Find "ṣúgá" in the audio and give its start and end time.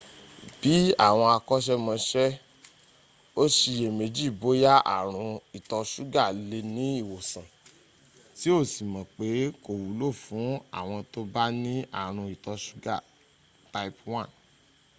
5.93-6.23, 12.65-12.95